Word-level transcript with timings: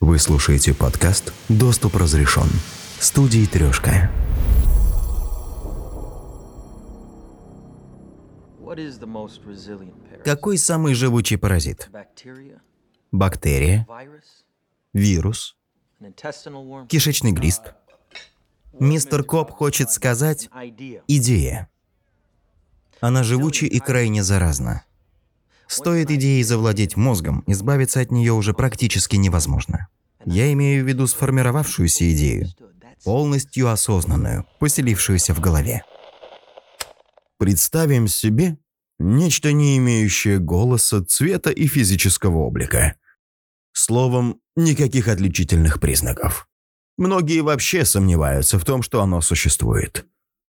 Вы 0.00 0.18
слушаете 0.18 0.72
подкаст 0.72 1.34
«Доступ 1.50 1.96
разрешен» 1.96 2.48
студии 2.98 3.44
«Трешка». 3.44 4.10
Какой 10.24 10.56
самый 10.56 10.94
живучий 10.94 11.36
паразит? 11.36 11.90
Бактерия, 13.12 13.86
вирус, 14.94 15.58
кишечный 16.88 17.32
глист. 17.32 17.74
Мистер 18.78 19.22
Коп 19.22 19.50
хочет 19.50 19.90
сказать 19.90 20.48
«идея». 21.08 21.68
Она 23.00 23.22
живуча 23.22 23.66
и 23.66 23.78
крайне 23.80 24.22
заразна. 24.22 24.82
Стоит 25.70 26.10
идеей 26.10 26.42
завладеть 26.42 26.96
мозгом, 26.96 27.44
избавиться 27.46 28.00
от 28.00 28.10
нее 28.10 28.32
уже 28.32 28.54
практически 28.54 29.14
невозможно. 29.14 29.86
Я 30.24 30.52
имею 30.52 30.84
в 30.84 30.88
виду 30.88 31.06
сформировавшуюся 31.06 32.12
идею, 32.12 32.48
полностью 33.04 33.68
осознанную, 33.68 34.46
поселившуюся 34.58 35.32
в 35.32 35.38
голове. 35.38 35.84
Представим 37.38 38.08
себе 38.08 38.58
нечто 38.98 39.52
не 39.52 39.78
имеющее 39.78 40.40
голоса, 40.40 41.04
цвета 41.04 41.50
и 41.50 41.68
физического 41.68 42.38
облика. 42.38 42.96
Словом, 43.72 44.40
никаких 44.56 45.06
отличительных 45.06 45.78
признаков. 45.78 46.48
Многие 46.98 47.42
вообще 47.42 47.84
сомневаются 47.84 48.58
в 48.58 48.64
том, 48.64 48.82
что 48.82 49.02
оно 49.02 49.20
существует. 49.20 50.04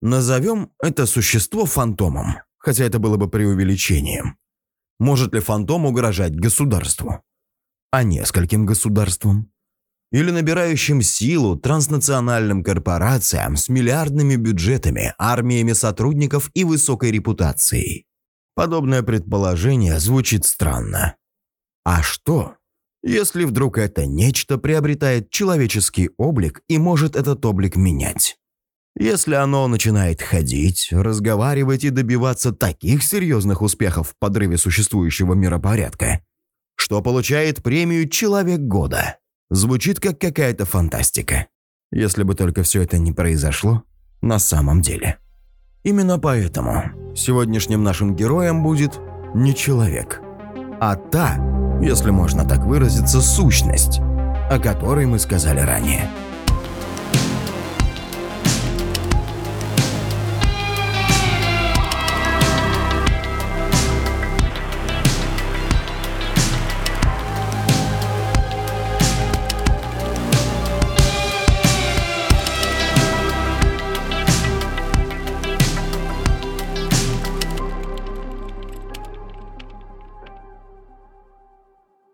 Назовем 0.02 0.72
это 0.78 1.06
существо 1.06 1.64
фантомом, 1.64 2.36
хотя 2.58 2.84
это 2.84 2.98
было 2.98 3.16
бы 3.16 3.30
преувеличением. 3.30 4.36
Может 4.98 5.34
ли 5.34 5.40
фантом 5.40 5.86
угрожать 5.86 6.34
государству? 6.34 7.22
А 7.90 8.02
нескольким 8.02 8.66
государствам? 8.66 9.50
Или 10.12 10.30
набирающим 10.30 11.02
силу 11.02 11.56
транснациональным 11.56 12.62
корпорациям 12.62 13.56
с 13.56 13.68
миллиардными 13.68 14.36
бюджетами, 14.36 15.14
армиями 15.18 15.72
сотрудников 15.72 16.50
и 16.54 16.64
высокой 16.64 17.10
репутацией? 17.10 18.06
Подобное 18.54 19.02
предположение 19.02 19.98
звучит 19.98 20.46
странно. 20.46 21.16
А 21.84 22.02
что, 22.02 22.56
если 23.02 23.44
вдруг 23.44 23.78
это 23.78 24.06
нечто 24.06 24.58
приобретает 24.58 25.30
человеческий 25.30 26.10
облик 26.16 26.62
и 26.68 26.78
может 26.78 27.16
этот 27.16 27.44
облик 27.44 27.76
менять? 27.76 28.38
Если 28.98 29.34
оно 29.34 29.68
начинает 29.68 30.22
ходить, 30.22 30.88
разговаривать 30.90 31.84
и 31.84 31.90
добиваться 31.90 32.52
таких 32.52 33.02
серьезных 33.02 33.60
успехов 33.60 34.08
в 34.08 34.18
подрыве 34.18 34.56
существующего 34.56 35.34
миропорядка, 35.34 36.22
что 36.76 37.02
получает 37.02 37.62
премию 37.62 38.08
«Человек 38.08 38.60
года». 38.60 39.18
Звучит 39.50 40.00
как 40.00 40.18
какая-то 40.18 40.64
фантастика. 40.64 41.46
Если 41.92 42.22
бы 42.22 42.34
только 42.34 42.62
все 42.62 42.82
это 42.82 42.96
не 42.96 43.12
произошло 43.12 43.82
на 44.22 44.38
самом 44.38 44.80
деле. 44.80 45.18
Именно 45.84 46.18
поэтому 46.18 47.14
сегодняшним 47.14 47.84
нашим 47.84 48.16
героем 48.16 48.62
будет 48.62 48.98
не 49.34 49.54
человек, 49.54 50.20
а 50.80 50.96
та, 50.96 51.36
если 51.80 52.10
можно 52.10 52.48
так 52.48 52.64
выразиться, 52.64 53.20
сущность, 53.20 54.00
о 54.00 54.58
которой 54.58 55.06
мы 55.06 55.18
сказали 55.18 55.60
ранее. 55.60 56.08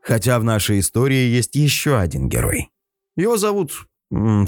Хотя 0.03 0.39
в 0.39 0.45
нашей 0.45 0.81
истории 0.81 1.29
есть 1.29 1.55
еще 1.55 1.99
один 1.99 2.29
герой. 2.29 2.71
Его 3.17 3.37
зовут, 3.37 3.87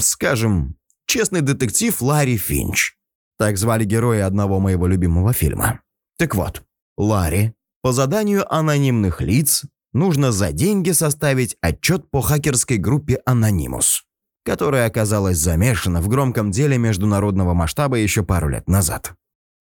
скажем, 0.01 0.75
честный 1.07 1.41
детектив 1.41 1.99
Ларри 2.01 2.37
Финч. 2.37 2.95
Так 3.37 3.57
звали 3.57 3.85
героя 3.85 4.27
одного 4.27 4.59
моего 4.59 4.87
любимого 4.87 5.33
фильма. 5.33 5.81
Так 6.17 6.35
вот, 6.35 6.63
Ларри 6.97 7.53
по 7.81 7.91
заданию 7.91 8.51
анонимных 8.53 9.21
лиц 9.21 9.65
нужно 9.93 10.31
за 10.31 10.51
деньги 10.51 10.91
составить 10.91 11.57
отчет 11.61 12.09
по 12.09 12.21
хакерской 12.21 12.77
группе 12.77 13.21
Anonymous, 13.27 14.01
которая 14.43 14.87
оказалась 14.87 15.37
замешана 15.37 16.01
в 16.01 16.07
громком 16.07 16.51
деле 16.51 16.77
международного 16.77 17.53
масштаба 17.53 17.97
еще 17.97 18.23
пару 18.23 18.49
лет 18.49 18.67
назад. 18.67 19.13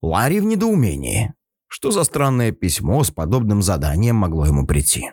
Ларри 0.01 0.39
в 0.39 0.45
недоумении. 0.45 1.33
Что 1.67 1.91
за 1.91 2.03
странное 2.03 2.51
письмо 2.51 3.03
с 3.03 3.11
подобным 3.11 3.61
заданием 3.61 4.17
могло 4.17 4.45
ему 4.45 4.67
прийти? 4.67 5.11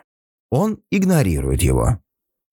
Он 0.51 0.79
игнорирует 0.91 1.61
его. 1.61 1.99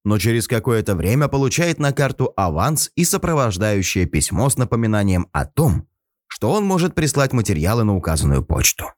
Но 0.05 0.19
через 0.19 0.47
какое-то 0.47 0.95
время 0.95 1.29
получает 1.29 1.79
на 1.79 1.93
карту 1.93 2.33
аванс 2.37 2.91
и 2.95 3.05
сопровождающее 3.05 4.07
письмо 4.07 4.49
с 4.49 4.57
напоминанием 4.57 5.29
о 5.33 5.47
том, 5.47 5.89
что 6.27 6.53
он 6.53 6.65
может 6.65 6.95
прислать 6.95 7.33
материалы 7.33 7.85
на 7.85 7.97
указанную 7.97 8.45
почту. 8.45 8.93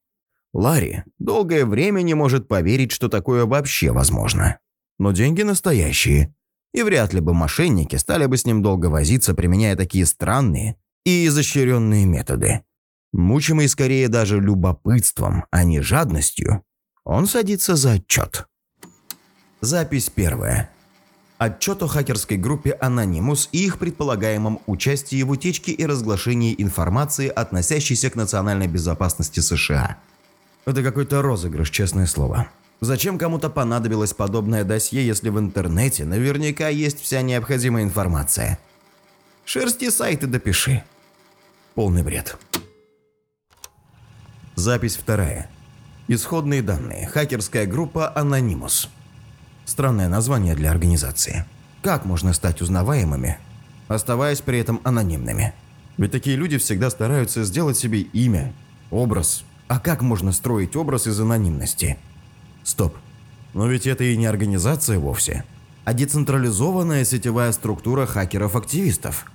Ларри 0.53 1.05
долгое 1.19 1.65
время 1.65 2.03
не 2.03 2.15
может 2.15 2.49
поверить, 2.49 2.93
что 2.93 3.09
такое 3.09 3.47
вообще 3.47 3.93
возможно. 3.93 4.59
Но 4.99 5.13
деньги 5.13 5.43
настоящие. 5.43 6.35
И 6.75 6.83
вряд 6.83 7.15
ли 7.15 7.21
бы 7.21 7.33
мошенники 7.33 7.97
стали 7.97 8.27
бы 8.27 8.37
с 8.37 8.45
ним 8.45 8.63
долго 8.63 8.87
возиться, 8.87 9.35
применяя 9.35 9.77
такие 9.77 10.05
странные 10.05 10.77
и 11.05 11.27
изощренные 11.27 12.05
методы. 12.05 12.65
Мучимый 13.13 13.69
скорее 13.69 14.09
даже 14.09 14.41
любопытством, 14.41 15.45
а 15.51 15.65
не 15.65 15.81
жадностью, 15.81 16.65
он 17.05 17.27
садится 17.27 17.75
за 17.75 17.93
отчет. 17.93 18.47
Запись 19.61 20.09
первая. 20.09 20.71
Отчет 21.37 21.83
о 21.83 21.89
хакерской 21.89 22.37
группе 22.37 22.79
Anonymous 22.81 23.49
и 23.51 23.67
их 23.67 23.79
предполагаемом 23.79 24.61
участии 24.67 25.21
в 25.23 25.31
утечке 25.31 25.73
и 25.73 25.85
разглашении 25.85 26.55
информации, 26.57 27.29
относящейся 27.29 28.09
к 28.11 28.15
национальной 28.15 28.69
безопасности 28.69 29.41
США. 29.41 29.99
Это 30.65 30.83
какой-то 30.85 31.23
розыгрыш, 31.23 31.71
честное 31.71 32.07
слово. 32.07 32.49
Зачем 32.81 33.19
кому-то 33.19 33.51
понадобилось 33.51 34.13
подобное 34.13 34.63
досье, 34.63 35.05
если 35.05 35.29
в 35.29 35.39
интернете 35.41 36.05
наверняка 36.05 36.69
есть 36.69 37.01
вся 37.01 37.23
необходимая 37.23 37.83
информация? 37.83 38.61
Шерсти 39.45 39.91
сайты 39.91 40.29
допиши. 40.29 40.85
Полный 41.75 42.05
бред. 42.05 42.37
Запись 44.55 44.97
вторая. 44.97 45.51
Исходные 46.07 46.63
данные. 46.63 47.09
Хакерская 47.09 47.67
группа 47.67 48.13
Anonymous. 48.17 48.89
Странное 49.69 50.09
название 50.09 50.55
для 50.55 50.71
организации. 50.71 51.45
Как 51.83 52.07
можно 52.07 52.33
стать 52.33 52.63
узнаваемыми, 52.63 53.37
оставаясь 53.87 54.41
при 54.41 54.59
этом 54.61 54.81
анонимными? 54.83 55.53
Ведь 55.99 56.11
такие 56.11 56.37
люди 56.37 56.57
всегда 56.57 56.89
стараются 56.89 57.45
сделать 57.45 57.77
себе 57.77 58.01
имя, 58.01 58.55
образ. 58.91 59.45
А 59.67 59.79
как 59.79 60.01
можно 60.01 60.33
строить 60.33 60.75
образ 60.75 61.07
из 61.07 61.21
анонимности? 61.21 61.99
Стоп. 62.65 62.97
Но 63.53 63.67
ведь 63.69 63.87
это 63.87 64.05
и 64.05 64.17
не 64.17 64.25
организация 64.25 64.99
вовсе, 64.99 65.45
а 65.85 65.93
децентрализованная 65.93 67.05
сетевая 67.05 67.53
структура 67.53 68.07
хакеров-активистов. 68.07 69.31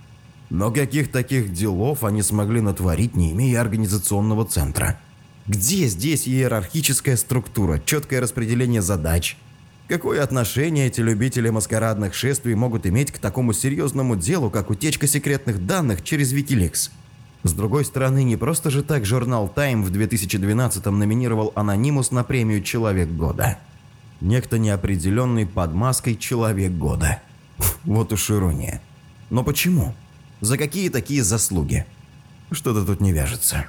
Но 0.49 0.71
каких 0.71 1.11
таких 1.11 1.53
делов 1.53 2.03
они 2.03 2.23
смогли 2.23 2.59
натворить, 2.59 3.15
не 3.15 3.33
имея 3.33 3.61
организационного 3.61 4.45
центра? 4.45 4.99
Где 5.45 5.85
здесь 5.85 6.27
иерархическая 6.27 7.17
структура, 7.17 7.79
четкое 7.85 8.19
распределение 8.19 8.81
задач– 8.81 9.37
Какое 9.87 10.23
отношение 10.23 10.87
эти 10.87 11.01
любители 11.01 11.49
маскарадных 11.49 12.13
шествий 12.13 12.55
могут 12.55 12.85
иметь 12.87 13.11
к 13.11 13.17
такому 13.17 13.51
серьезному 13.51 14.15
делу, 14.15 14.49
как 14.49 14.69
утечка 14.69 15.07
секретных 15.07 15.65
данных 15.65 16.03
через 16.03 16.33
Wikileaks? 16.33 16.89
С 17.43 17.51
другой 17.51 17.83
стороны, 17.83 18.23
не 18.23 18.37
просто 18.37 18.69
же 18.69 18.81
так 18.81 19.05
журнал 19.05 19.51
Time 19.53 19.83
в 19.83 19.91
2012-м 19.91 20.97
номинировал 20.97 21.51
Анонимус 21.55 22.11
на 22.11 22.23
премию 22.23 22.63
«Человек 22.63 23.09
года». 23.09 23.57
Некто 24.21 24.57
неопределенный 24.57 25.45
под 25.45 25.73
маской 25.73 26.15
«Человек 26.15 26.71
года». 26.71 27.21
Вот 27.83 28.13
уж 28.13 28.31
ирония. 28.31 28.81
Но 29.29 29.43
почему? 29.43 29.93
За 30.39 30.57
какие 30.57 30.87
такие 30.87 31.23
заслуги? 31.23 31.85
Что-то 32.51 32.85
тут 32.85 33.01
не 33.01 33.11
вяжется. 33.11 33.65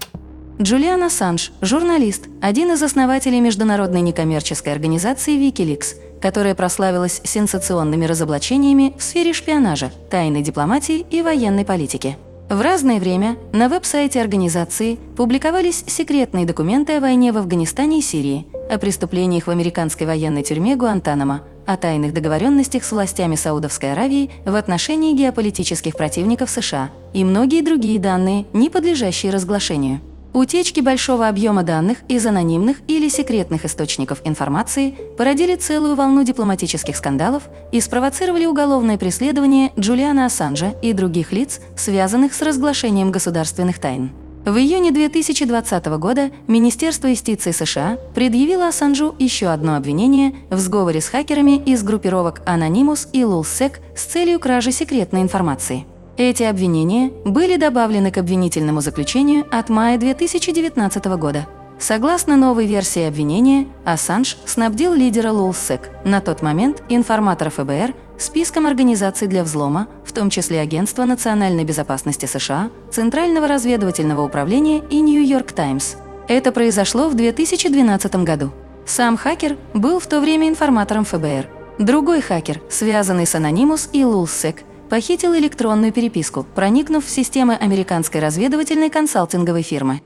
Джулиан 0.63 1.03
Ассанж, 1.03 1.51
журналист, 1.63 2.29
один 2.41 2.71
из 2.71 2.83
основателей 2.83 3.41
международной 3.41 4.03
некоммерческой 4.03 4.73
организации 4.73 5.37
Wikileaks, 5.37 5.97
которая 6.23 6.55
прославилась 6.55 7.21
сенсационными 7.25 8.05
разоблачениями 8.05 8.95
в 8.97 9.03
сфере 9.03 9.33
шпионажа, 9.33 9.91
тайной 10.11 10.43
дипломатии 10.43 11.05
и 11.11 11.23
военной 11.23 11.65
политики. 11.65 12.17
В 12.49 12.61
разное 12.61 13.01
время 13.01 13.37
на 13.53 13.69
веб-сайте 13.69 14.21
организации 14.21 14.97
публиковались 15.17 15.83
секретные 15.89 16.47
документы 16.47 16.99
о 16.99 17.01
войне 17.01 17.33
в 17.33 17.39
Афганистане 17.39 17.99
и 17.99 18.03
Сирии, 18.03 18.47
о 18.71 18.79
преступлениях 18.79 19.49
в 19.49 19.51
американской 19.51 20.07
военной 20.07 20.45
тюрьме 20.45 20.77
Гуантанамо, 20.77 21.43
о 21.67 21.77
тайных 21.77 22.15
договоренностях 22.15 22.85
с 22.85 22.93
властями 22.93 23.35
Саудовской 23.35 23.91
Аравии 23.91 24.31
в 24.45 24.55
отношении 24.55 25.17
геополитических 25.17 25.97
противников 25.97 26.49
США 26.49 26.91
и 27.13 27.25
многие 27.25 27.61
другие 27.61 27.99
данные, 27.99 28.47
не 28.53 28.71
подлежащие 28.71 29.33
разглашению. 29.33 30.01
Утечки 30.35 30.81
большого 30.81 31.29
объема 31.29 31.63
данных 31.63 31.99
из 32.09 32.27
анонимных 32.27 32.79
или 32.89 33.09
секретных 33.09 33.65
источников 33.65 34.21
информации 34.25 34.97
породили 35.17 35.55
целую 35.55 35.95
волну 35.95 36.25
дипломатических 36.25 36.97
скандалов 36.97 37.45
и 37.71 37.81
спровоцировали 37.81 38.45
уголовное 38.45 38.99
преследование 38.99 39.71
Джулиана 39.79 40.27
Ассанжа 40.27 40.75
и 40.83 40.93
других 40.93 41.31
лиц, 41.31 41.61
связанных 41.77 42.35
с 42.35 42.43
разглашением 42.43 43.13
государственных 43.13 43.79
тайн. 43.79 44.11
В 44.45 44.57
июне 44.57 44.91
2020 44.91 45.87
года 45.99 46.33
Министерство 46.49 47.07
юстиции 47.07 47.53
США 47.53 47.97
предъявило 48.13 48.67
Ассанжу 48.67 49.15
еще 49.21 49.47
одно 49.47 49.77
обвинение 49.77 50.35
в 50.51 50.59
сговоре 50.59 51.01
с 51.01 51.09
хакерами 51.09 51.63
из 51.65 51.85
группировок 51.85 52.43
Anonymous 52.45 53.09
и 53.13 53.21
LulzSec 53.21 53.77
с 53.95 54.03
целью 54.03 54.41
кражи 54.41 54.73
секретной 54.73 55.23
информации. 55.23 55.87
Эти 56.17 56.45
обвинения 56.45 57.11
были 57.25 57.57
добавлены 57.57 58.13
к 58.13 58.19
обвинительному 58.19 58.81
заключению 58.81 59.47
от 59.51 59.69
мая 59.69 59.99
2019 59.99 61.05
года. 61.07 61.49
Согласно 61.81 62.37
новой 62.37 62.67
версии 62.67 63.03
обвинения, 63.03 63.67
Ассанж 63.85 64.37
снабдил 64.47 64.95
лидера 64.95 65.33
Лулсек, 65.33 65.91
на 66.05 66.21
тот 66.21 66.41
момент 66.41 66.85
информатора 66.89 67.51
ФБР, 67.51 67.95
списком 68.17 68.67
организаций 68.67 69.27
для 69.27 69.43
взлома, 69.43 69.89
в 70.05 70.13
том 70.13 70.31
числе 70.31 70.61
Агентства 70.61 71.05
национальной 71.05 71.65
безопасности 71.65 72.27
США, 72.27 72.71
Центрального 72.93 73.49
разведывательного 73.49 74.25
управления 74.25 74.85
и 74.89 75.01
Нью-Йорк 75.01 75.51
Таймс. 75.51 75.97
Это 76.29 76.53
произошло 76.53 77.09
в 77.09 77.15
2012 77.15 78.15
году. 78.23 78.53
Сам 78.87 79.17
хакер 79.17 79.57
был 79.75 79.99
в 79.99 80.07
то 80.07 80.21
время 80.21 80.49
информатором 80.49 81.05
ФБР. 81.05 81.49
Другой 81.79 82.21
хакер, 82.21 82.63
связанный 82.71 83.27
с 83.27 83.35
Anonymous 83.35 83.89
и 83.93 84.05
Лулсек, 84.05 84.63
похитил 84.89 85.35
электронную 85.35 85.93
переписку, 85.93 86.45
проникнув 86.45 87.05
в 87.05 87.11
системы 87.11 87.55
американской 87.55 88.21
разведывательной 88.21 88.91
консалтинговой 88.91 89.63
фирмы. 89.63 90.03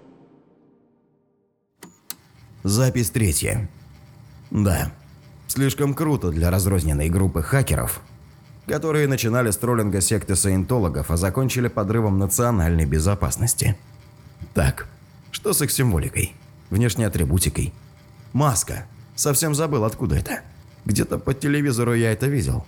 Запись 2.63 3.11
третья. 3.11 3.69
Да, 4.51 4.93
слишком 5.47 5.95
круто 5.95 6.31
для 6.31 6.51
разрозненной 6.51 7.09
группы 7.09 7.43
хакеров, 7.43 8.01
которые 8.67 9.09
начинали 9.09 9.51
с 9.51 9.57
троллинга 9.57 10.01
секты 10.01 10.37
саентологов, 10.37 11.11
а 11.11 11.17
закончили 11.17 11.69
подрывом 11.69 12.19
национальной 12.19 12.85
безопасности. 12.85 13.77
Так, 14.55 14.89
что 15.31 15.53
с 15.53 15.63
их 15.63 15.71
символикой? 15.71 16.35
Внешней 16.71 17.05
атрибутикой? 17.05 17.73
Маска. 18.33 18.87
Совсем 19.15 19.55
забыл, 19.55 19.85
откуда 19.85 20.17
это. 20.17 20.41
Где-то 20.85 21.19
по 21.19 21.35
телевизору 21.35 21.95
я 21.95 22.13
это 22.13 22.27
видел. 22.27 22.67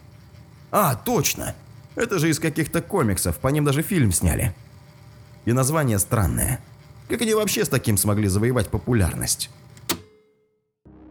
А, 0.71 0.95
точно! 0.95 1.55
Это 1.97 2.19
же 2.19 2.31
из 2.31 2.39
каких-то 2.39 2.83
комиксов, 2.83 3.39
по 3.39 3.49
ним 3.49 3.65
даже 3.65 3.83
фильм 3.83 4.13
сняли. 4.13 4.55
И 5.45 5.53
название 5.53 5.99
странное. 5.99 6.61
Как 7.09 7.23
они 7.23 7.35
вообще 7.35 7.65
с 7.65 7.69
таким 7.69 7.97
смогли 7.97 8.29
завоевать 8.29 8.69
популярность? 8.69 9.51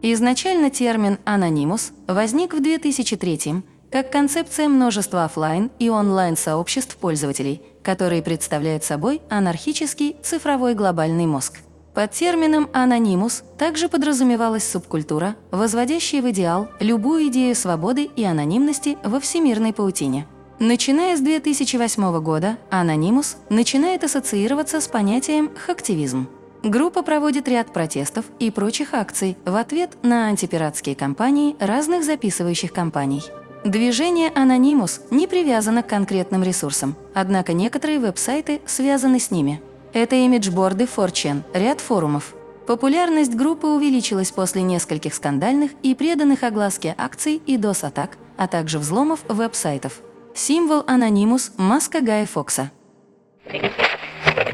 Изначально 0.02 0.70
термин 0.70 1.18
«анонимус» 1.26 1.92
возник 2.06 2.54
в 2.54 2.62
2003 2.62 3.62
как 3.90 4.12
концепция 4.12 4.68
множества 4.68 5.24
офлайн 5.24 5.70
и 5.78 5.90
онлайн-сообществ 5.90 6.96
пользователей, 6.96 7.60
которые 7.82 8.22
представляют 8.22 8.84
собой 8.84 9.20
анархический 9.28 10.16
цифровой 10.22 10.74
глобальный 10.74 11.26
мозг. 11.26 11.58
Под 11.92 12.12
термином 12.12 12.70
«анонимус» 12.72 13.42
также 13.58 13.88
подразумевалась 13.88 14.66
субкультура, 14.66 15.34
возводящая 15.50 16.22
в 16.22 16.30
идеал 16.30 16.68
любую 16.78 17.26
идею 17.26 17.54
свободы 17.56 18.04
и 18.04 18.24
анонимности 18.24 18.96
во 19.02 19.20
всемирной 19.20 19.74
паутине– 19.74 20.26
Начиная 20.62 21.16
с 21.16 21.20
2008 21.20 22.20
года, 22.20 22.58
Anonymous 22.70 23.36
начинает 23.48 24.04
ассоциироваться 24.04 24.82
с 24.82 24.88
понятием 24.88 25.50
«хактивизм». 25.56 26.28
Группа 26.62 27.02
проводит 27.02 27.48
ряд 27.48 27.72
протестов 27.72 28.26
и 28.38 28.50
прочих 28.50 28.92
акций 28.92 29.38
в 29.46 29.56
ответ 29.56 29.96
на 30.02 30.26
антипиратские 30.26 30.96
кампании 30.96 31.56
разных 31.60 32.04
записывающих 32.04 32.74
компаний. 32.74 33.22
Движение 33.64 34.28
Anonymous 34.28 35.00
не 35.10 35.26
привязано 35.26 35.82
к 35.82 35.86
конкретным 35.86 36.42
ресурсам, 36.42 36.94
однако 37.14 37.54
некоторые 37.54 37.98
веб-сайты 37.98 38.60
связаны 38.66 39.18
с 39.18 39.30
ними. 39.30 39.62
Это 39.94 40.14
имиджборды 40.16 40.84
4chan, 40.84 41.40
ряд 41.54 41.80
форумов. 41.80 42.34
Популярность 42.66 43.34
группы 43.34 43.66
увеличилась 43.66 44.30
после 44.30 44.60
нескольких 44.60 45.14
скандальных 45.14 45.70
и 45.82 45.94
преданных 45.94 46.42
огласке 46.42 46.94
акций 46.98 47.40
и 47.46 47.56
DOS-атак, 47.56 48.18
а 48.36 48.46
также 48.46 48.78
взломов 48.78 49.20
веб-сайтов. 49.26 50.02
Символ 50.46 50.84
Анонимус– 50.86 51.52
маска 51.58 52.00
Гая 52.00 52.24
Фокса. 52.24 52.70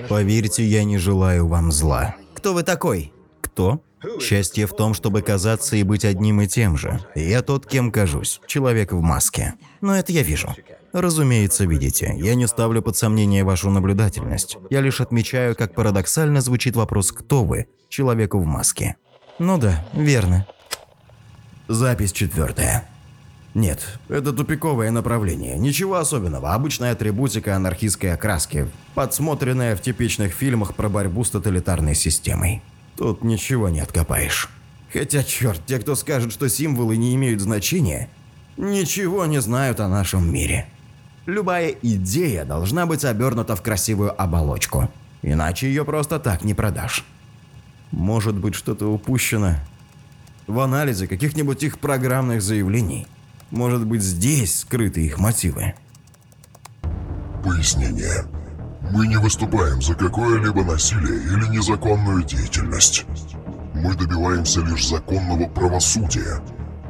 Поверьте, 0.09 0.65
я 0.65 0.83
не 0.83 0.99
желаю 0.99 1.47
вам 1.47 1.71
зла. 1.71 2.17
Кто 2.35 2.55
вы 2.55 2.65
такой? 2.65 3.13
Кто? 3.41 3.81
Счастье 4.21 4.67
в 4.67 4.75
том, 4.75 4.95
чтобы 4.95 5.23
казаться 5.23 5.77
и 5.77 5.85
быть 5.85 6.05
одним 6.05 6.41
и 6.41 6.49
тем 6.49 6.77
же. 6.77 7.07
Я 7.15 7.41
тот, 7.41 7.67
кем 7.67 7.93
кажусь. 7.93 8.41
Человек 8.49 8.91
в 8.91 9.01
маске. 9.01 9.55
Но 9.81 9.97
это 9.97 10.11
я 10.11 10.25
вижу. 10.25 10.57
Разумеется, 10.93 11.67
видите. 11.67 12.13
Я 12.17 12.35
не 12.35 12.49
ставлю 12.49 12.83
под 12.83 12.97
сомнение 12.97 13.45
вашу 13.45 13.71
наблюдательность. 13.71 14.59
Я 14.71 14.81
лишь 14.81 15.01
отмечаю, 15.01 15.55
как 15.55 15.73
парадоксально 15.77 16.41
звучит 16.41 16.75
вопрос 16.75 17.13
«Кто 17.13 17.45
вы?» 17.45 17.69
человеку 17.91 18.41
в 18.41 18.45
маске. 18.45 18.97
Ну 19.39 19.57
да, 19.57 19.87
верно. 19.93 20.49
Запись 21.69 22.11
четвертая. 22.11 22.89
Нет, 23.57 23.99
это 24.11 24.35
тупиковое 24.35 24.91
направление. 24.91 25.57
Ничего 25.57 25.95
особенного. 25.95 26.53
Обычная 26.53 26.93
атрибутика 26.93 27.57
анархистской 27.57 28.13
окраски, 28.13 28.69
подсмотренная 28.95 29.75
в 29.75 29.81
типичных 29.81 30.35
фильмах 30.35 30.75
про 30.75 30.91
борьбу 30.91 31.25
с 31.25 31.31
тоталитарной 31.31 31.95
системой. 31.95 32.61
Тут 32.99 33.25
ничего 33.25 33.71
не 33.71 33.81
откопаешь. 33.81 34.51
Хотя, 34.93 35.23
черт, 35.23 35.65
те, 35.65 35.79
кто 35.79 35.95
скажет, 35.95 36.35
что 36.35 36.51
символы 36.51 36.99
не 36.99 37.15
имеют 37.15 37.41
значения, 37.41 38.11
ничего 38.59 39.25
не 39.25 39.41
знают 39.41 39.81
о 39.81 39.89
нашем 39.89 40.31
мире. 40.31 40.67
Любая 41.25 41.71
идея 41.81 42.45
должна 42.45 42.85
быть 42.85 43.07
обернута 43.07 43.57
в 43.57 43.63
красивую 43.63 44.21
оболочку. 44.21 44.91
Иначе 45.23 45.69
ее 45.69 45.87
просто 45.87 46.19
так 46.21 46.45
не 46.45 46.53
продашь. 46.53 47.07
Может 47.91 48.35
быть, 48.35 48.55
что-то 48.55 48.93
упущено 48.93 49.55
в 50.47 50.61
анализе 50.61 51.07
каких-нибудь 51.07 51.63
их 51.63 51.79
программных 51.79 52.43
заявлений. 52.43 53.07
Может 53.51 53.87
быть, 53.87 54.03
здесь 54.03 54.61
скрыты 54.61 55.05
их 55.05 55.19
мотивы? 55.19 55.75
Пояснение. 57.45 58.25
Мы 58.91 59.07
не 59.07 59.17
выступаем 59.17 59.81
за 59.81 59.95
какое-либо 59.95 60.65
насилие 60.65 61.23
или 61.23 61.49
незаконную 61.57 62.25
деятельность. 62.25 63.05
Мы 63.75 63.95
добиваемся 63.95 64.61
лишь 64.61 64.89
законного 64.89 65.49
правосудия, 65.49 66.41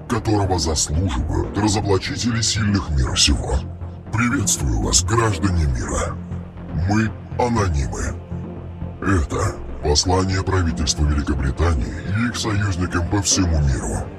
которого 0.09 0.59
заслуживают 0.59 1.57
разоблачители 1.59 2.41
сильных 2.41 2.89
мира 2.91 3.17
сего. 3.17 3.57
Приветствую 4.13 4.81
вас, 4.81 5.05
граждане 5.05 5.67
мира. 5.67 6.17
Мы 6.89 7.11
анонимы. 7.39 8.15
Это 9.03 9.57
послание 9.83 10.43
правительства 10.43 11.05
Великобритании 11.05 11.93
и 12.19 12.29
их 12.29 12.37
союзникам 12.37 13.09
по 13.09 13.21
всему 13.21 13.59
миру. 13.61 14.16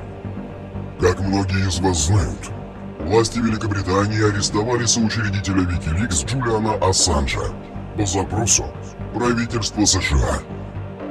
Как 0.99 1.19
многие 1.19 1.67
из 1.67 1.79
вас 1.79 2.07
знают, 2.07 2.51
власти 2.99 3.39
Великобритании 3.39 4.29
арестовали 4.29 4.85
соучредителя 4.85 5.61
Wikileaks 5.61 6.25
Джулиана 6.25 6.73
Ассанжа 6.75 7.53
по 7.95 8.05
запросу 8.05 8.65
правительства 9.13 9.85
США. 9.85 10.39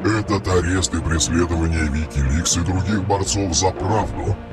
Этот 0.04 0.46
арест 0.48 0.94
и 0.94 1.00
преследование 1.00 1.86
Wikileaks 1.86 2.60
и 2.60 2.64
других 2.64 3.06
борцов 3.06 3.54
за 3.54 3.70
правду– 3.70 4.36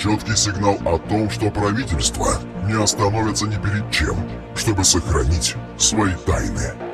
четкий 0.00 0.34
сигнал 0.34 0.78
о 0.86 0.98
том, 0.98 1.28
что 1.28 1.50
правительство 1.50 2.26
не 2.66 2.72
остановится 2.72 3.46
ни 3.46 3.56
перед 3.56 3.90
чем, 3.90 4.16
чтобы 4.54 4.82
сохранить 4.82 5.56
свои 5.76 6.14
тайны. 6.26 6.89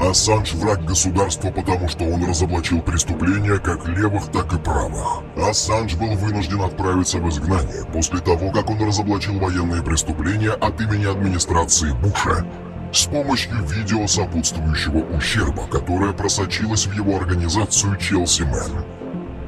Ассанж 0.00 0.52
враг 0.54 0.84
государства, 0.84 1.50
потому 1.50 1.88
что 1.88 2.04
он 2.04 2.22
разоблачил 2.28 2.82
преступления 2.82 3.58
как 3.58 3.88
левых, 3.88 4.30
так 4.30 4.52
и 4.52 4.58
правых. 4.58 5.22
Ассанж 5.36 5.94
был 5.94 6.14
вынужден 6.16 6.60
отправиться 6.60 7.18
в 7.18 7.28
изгнание 7.30 7.84
после 7.92 8.20
того, 8.20 8.50
как 8.50 8.68
он 8.68 8.82
разоблачил 8.86 9.38
военные 9.38 9.82
преступления 9.82 10.50
от 10.50 10.80
имени 10.80 11.06
администрации 11.06 11.92
Буша 11.92 12.44
с 12.92 13.06
помощью 13.06 13.56
видео 13.64 14.06
сопутствующего 14.06 14.98
ущерба, 15.16 15.66
которое 15.66 16.12
просочилось 16.12 16.86
в 16.86 16.92
его 16.92 17.16
организацию 17.16 17.96
Челси 17.96 18.42
Мэн. 18.42 18.84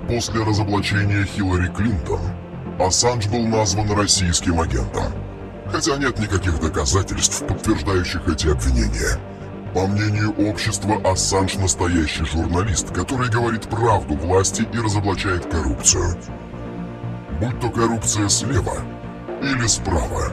После 0.09 0.43
разоблачения 0.43 1.25
Хиллари 1.25 1.69
Клинтон 1.69 2.21
Ассанж 2.79 3.27
был 3.27 3.47
назван 3.47 3.91
российским 3.93 4.61
агентом, 4.61 5.13
хотя 5.67 5.97
нет 5.97 6.19
никаких 6.19 6.59
доказательств, 6.61 7.47
подтверждающих 7.47 8.27
эти 8.29 8.49
обвинения. 8.49 9.19
По 9.75 9.87
мнению 9.87 10.33
общества, 10.49 11.01
Ассанж 11.05 11.57
настоящий 11.57 12.25
журналист, 12.25 12.91
который 12.93 13.29
говорит 13.29 13.69
правду 13.69 14.15
власти 14.15 14.67
и 14.73 14.79
разоблачает 14.79 15.45
коррупцию. 15.47 16.17
Будь 17.41 17.61
то 17.61 17.71
коррупция 17.71 18.29
слева 18.29 18.79
или 19.43 19.67
справа. 19.67 20.33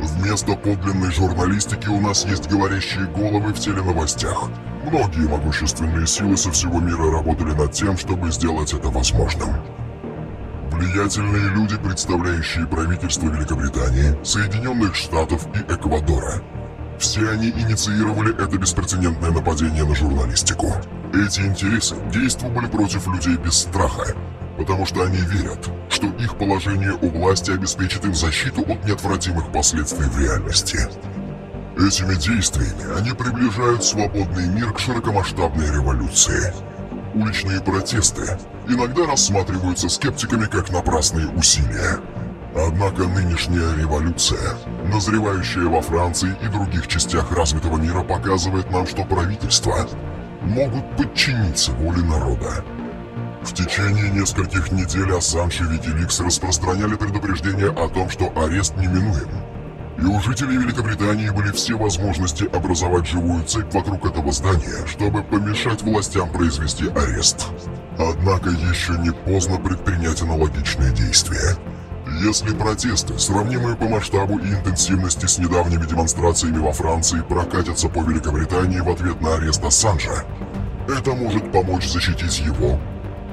Вместо 0.00 0.56
подлинной 0.56 1.10
журналистики 1.12 1.88
у 1.88 2.00
нас 2.00 2.24
есть 2.24 2.50
говорящие 2.50 3.06
головы 3.06 3.52
в 3.52 3.58
теленовостях. 3.58 4.48
Многие 4.84 5.28
могущественные 5.28 6.06
силы 6.06 6.36
со 6.36 6.50
всего 6.50 6.80
мира 6.80 7.10
работали 7.10 7.52
над 7.52 7.72
тем, 7.72 7.96
чтобы 7.96 8.30
сделать 8.32 8.72
это 8.72 8.88
возможным. 8.88 9.50
Влиятельные 10.70 11.50
люди, 11.54 11.76
представляющие 11.76 12.66
правительство 12.66 13.28
Великобритании, 13.28 14.22
Соединенных 14.24 14.94
Штатов 14.94 15.46
и 15.54 15.72
Эквадора. 15.72 16.42
Все 16.98 17.28
они 17.30 17.50
инициировали 17.50 18.32
это 18.42 18.56
беспрецедентное 18.56 19.30
нападение 19.30 19.84
на 19.84 19.94
журналистику. 19.94 20.74
Эти 21.12 21.40
интересы 21.40 21.94
действовали 22.12 22.66
против 22.66 23.06
людей 23.06 23.36
без 23.36 23.58
страха, 23.58 24.16
потому 24.56 24.86
что 24.86 25.02
они 25.02 25.18
верят, 25.18 25.58
что 25.90 26.06
их 26.06 26.36
положение 26.36 26.92
у 26.92 27.08
власти 27.10 27.50
обеспечит 27.50 28.04
им 28.04 28.14
защиту 28.14 28.62
от 28.62 28.84
неотвратимых 28.86 29.52
последствий 29.52 30.06
в 30.06 30.18
реальности. 30.18 30.78
Этими 31.76 32.14
действиями 32.14 32.98
они 32.98 33.12
приближают 33.12 33.84
свободный 33.84 34.48
мир 34.48 34.72
к 34.72 34.78
широкомасштабной 34.78 35.70
революции. 35.70 36.54
Уличные 37.14 37.60
протесты 37.60 38.38
иногда 38.68 39.06
рассматриваются 39.06 39.90
скептиками 39.90 40.46
как 40.46 40.70
напрасные 40.70 41.28
усилия. 41.28 42.00
Однако 42.56 43.04
нынешняя 43.04 43.76
революция, 43.76 44.54
назревающая 44.90 45.64
во 45.64 45.82
Франции 45.82 46.34
и 46.42 46.48
других 46.48 46.86
частях 46.88 47.30
развитого 47.32 47.76
мира, 47.76 48.02
показывает 48.02 48.70
нам, 48.70 48.86
что 48.86 49.04
правительства 49.04 49.86
могут 50.40 50.96
подчиниться 50.96 51.72
воле 51.72 52.02
народа. 52.02 52.64
В 53.42 53.52
течение 53.52 54.10
нескольких 54.10 54.72
недель 54.72 55.12
Ассанж 55.12 55.60
и 55.60 55.64
Викиликс 55.64 56.18
распространяли 56.20 56.94
предупреждение 56.94 57.70
о 57.70 57.88
том, 57.88 58.08
что 58.08 58.32
арест 58.34 58.74
неминуем. 58.76 59.28
И 59.98 60.04
у 60.04 60.18
жителей 60.20 60.56
Великобритании 60.56 61.28
были 61.28 61.52
все 61.52 61.76
возможности 61.76 62.44
образовать 62.44 63.06
живую 63.06 63.44
цепь 63.44 63.72
вокруг 63.72 64.06
этого 64.06 64.32
здания, 64.32 64.86
чтобы 64.86 65.22
помешать 65.22 65.82
властям 65.82 66.30
произвести 66.30 66.88
арест. 66.88 67.48
Однако 67.98 68.48
еще 68.50 68.92
не 68.98 69.10
поздно 69.10 69.58
предпринять 69.58 70.22
аналогичные 70.22 70.92
действия. 70.92 71.56
Если 72.22 72.54
протесты, 72.54 73.18
сравнимые 73.18 73.76
по 73.76 73.84
масштабу 73.88 74.38
и 74.38 74.48
интенсивности 74.48 75.26
с 75.26 75.36
недавними 75.36 75.84
демонстрациями 75.84 76.58
во 76.58 76.72
Франции, 76.72 77.20
прокатятся 77.20 77.90
по 77.90 78.02
Великобритании 78.02 78.80
в 78.80 78.88
ответ 78.88 79.20
на 79.20 79.34
арест 79.34 79.62
Ассанжа, 79.62 80.24
это 80.88 81.12
может 81.12 81.52
помочь 81.52 81.86
защитить 81.86 82.40
его 82.40 82.80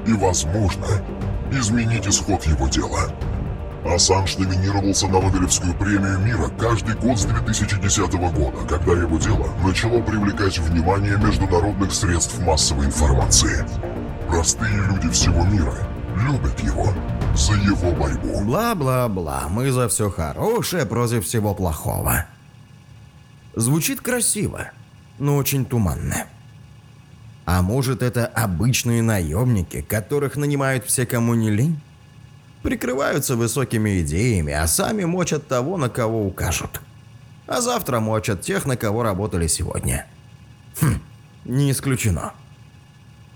и, 0.05 0.11
возможно, 0.11 0.85
изменить 1.51 2.07
исход 2.07 2.43
его 2.45 2.67
дела. 2.67 3.13
Ассанж 3.85 4.37
номинировался 4.37 5.07
на 5.07 5.21
Нобелевскую 5.21 5.73
премию 5.75 6.19
мира 6.19 6.49
каждый 6.59 6.95
год 6.95 7.17
с 7.17 7.23
2010 7.23 8.13
года, 8.13 8.57
когда 8.67 8.91
его 8.91 9.17
дело 9.17 9.47
начало 9.63 10.01
привлекать 10.01 10.57
внимание 10.59 11.15
международных 11.17 11.93
средств 11.93 12.37
массовой 12.39 12.87
информации. 12.87 13.65
Простые 14.27 14.75
люди 14.89 15.09
всего 15.09 15.45
мира 15.45 15.73
любят 16.15 16.59
его 16.59 16.87
за 17.35 17.53
его 17.53 17.91
борьбу. 17.91 18.41
Бла-бла-бла, 18.43 19.47
мы 19.49 19.71
за 19.71 19.87
все 19.87 20.09
хорошее 20.09 20.85
против 20.85 21.25
всего 21.25 21.53
плохого. 21.53 22.25
Звучит 23.55 24.01
красиво, 24.01 24.71
но 25.19 25.35
очень 25.35 25.65
туманно. 25.65 26.27
А 27.45 27.61
может 27.61 28.01
это 28.01 28.25
обычные 28.25 29.01
наемники, 29.01 29.81
которых 29.81 30.37
нанимают 30.37 30.85
все 30.85 31.05
кому 31.05 31.33
не 31.33 31.49
лень? 31.49 31.79
Прикрываются 32.61 33.35
высокими 33.35 34.01
идеями, 34.01 34.53
а 34.53 34.65
сами 34.67 35.03
мочат 35.03 35.47
того, 35.47 35.77
на 35.77 35.89
кого 35.89 36.25
укажут. 36.25 36.81
А 37.45 37.59
завтра 37.59 37.99
мочат 37.99 38.41
тех, 38.41 38.65
на 38.65 38.77
кого 38.77 39.03
работали 39.03 39.47
сегодня. 39.47 40.05
Хм, 40.79 41.01
не 41.43 41.71
исключено. 41.71 42.31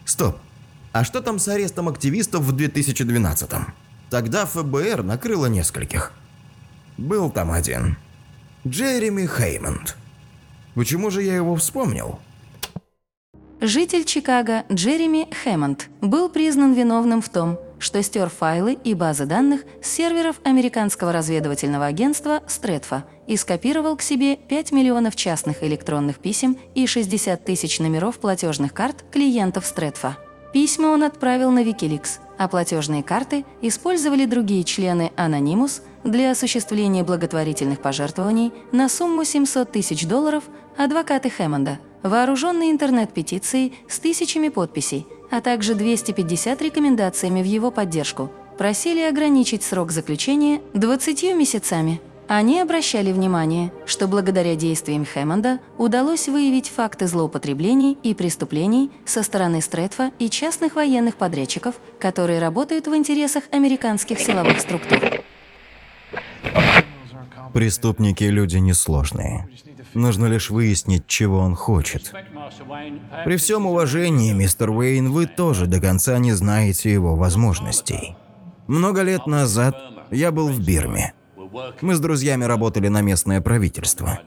Стоп, 0.05 0.37
а 0.93 1.03
что 1.03 1.21
там 1.21 1.37
с 1.37 1.47
арестом 1.49 1.89
активистов 1.89 2.43
в 2.43 2.55
2012-м? 2.55 3.73
Тогда 4.09 4.45
ФБР 4.45 5.03
накрыло 5.03 5.47
нескольких. 5.47 6.13
Был 6.97 7.29
там 7.29 7.51
один. 7.51 7.97
Джереми 8.65 9.27
Хеймонд. 9.27 9.97
Почему 10.75 11.09
же 11.09 11.23
я 11.23 11.35
его 11.35 11.55
вспомнил? 11.55 12.19
Житель 13.59 14.03
Чикаго 14.03 14.65
Джереми 14.71 15.27
Хэммонд 15.43 15.89
был 16.01 16.29
признан 16.29 16.73
виновным 16.73 17.23
в 17.23 17.29
том, 17.29 17.57
что 17.79 18.03
стер 18.03 18.29
файлы 18.29 18.73
и 18.83 18.93
базы 18.93 19.25
данных 19.25 19.63
с 19.81 19.89
серверов 19.89 20.35
американского 20.43 21.11
разведывательного 21.11 21.87
агентства 21.87 22.43
Стретфа 22.47 23.05
и 23.25 23.35
скопировал 23.35 23.97
к 23.97 24.03
себе 24.03 24.35
5 24.35 24.71
миллионов 24.73 25.15
частных 25.15 25.63
электронных 25.63 26.19
писем 26.19 26.55
и 26.75 26.85
60 26.85 27.43
тысяч 27.43 27.79
номеров 27.79 28.19
платежных 28.19 28.73
карт 28.73 29.03
клиентов 29.11 29.65
Стретфа. 29.65 30.17
Письма 30.53 30.87
он 30.87 31.03
отправил 31.03 31.51
на 31.51 31.63
Wikileaks, 31.63 32.19
а 32.37 32.47
платежные 32.47 33.03
карты 33.03 33.45
использовали 33.61 34.25
другие 34.25 34.63
члены 34.63 35.11
Anonymous 35.17 35.81
для 36.03 36.31
осуществления 36.31 37.03
благотворительных 37.03 37.81
пожертвований 37.81 38.53
на 38.71 38.89
сумму 38.89 39.23
700 39.23 39.71
тысяч 39.71 40.07
долларов 40.07 40.45
адвокаты 40.77 41.29
Хэммонда, 41.29 41.79
вооруженные 42.03 42.71
интернет-петицией 42.71 43.73
с 43.89 43.99
тысячами 43.99 44.49
подписей, 44.49 45.05
а 45.31 45.41
также 45.41 45.75
250 45.75 46.61
рекомендациями 46.61 47.41
в 47.41 47.45
его 47.45 47.71
поддержку, 47.71 48.31
просили 48.57 49.01
ограничить 49.01 49.63
срок 49.63 49.91
заключения 49.91 50.61
20 50.73 51.23
месяцами. 51.35 51.99
Они 52.27 52.59
обращали 52.59 53.13
внимание, 53.13 53.71
что 53.85 54.07
благодаря 54.07 54.55
действиям 54.55 55.05
Хэммонда 55.05 55.59
удалось 55.77 56.27
выявить 56.27 56.67
факты 56.67 57.07
злоупотреблений 57.07 57.97
и 58.03 58.13
преступлений 58.13 58.91
со 59.05 59.23
стороны 59.23 59.61
Стретфа 59.61 60.11
и 60.19 60.29
частных 60.29 60.75
военных 60.75 61.15
подрядчиков, 61.15 61.75
которые 61.99 62.39
работают 62.39 62.87
в 62.87 62.95
интересах 62.95 63.45
американских 63.51 64.19
силовых 64.19 64.59
структур. 64.59 64.99
Преступники– 67.53 68.23
люди 68.25 68.57
несложные. 68.57 69.47
Нужно 69.93 70.25
лишь 70.25 70.49
выяснить, 70.49 71.07
чего 71.07 71.39
он 71.39 71.55
хочет. 71.55 72.11
При 73.23 73.37
всем 73.37 73.65
уважении, 73.65 74.33
мистер 74.33 74.71
Уэйн, 74.71 75.11
вы 75.11 75.27
тоже 75.27 75.65
до 75.65 75.79
конца 75.79 76.17
не 76.19 76.33
знаете 76.33 76.91
его 76.91 77.15
возможностей. 77.15 78.17
Много 78.67 79.01
лет 79.01 79.27
назад 79.27 79.77
я 80.11 80.31
был 80.31 80.49
в 80.49 80.59
Бирме. 80.59 81.13
Мы 81.81 81.95
с 81.95 81.99
друзьями 81.99 82.45
работали 82.45 82.87
на 82.87 83.01
местное 83.01 83.41
правительство. 83.41 84.19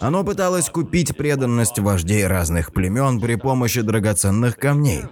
Оно 0.00 0.24
пыталось 0.24 0.68
купить 0.68 1.16
преданность 1.16 1.78
вождей 1.78 2.26
разных 2.26 2.72
племен 2.72 3.20
при 3.20 3.36
помощи 3.36 3.80
драгоценных 3.82 4.56
камней. 4.56 5.04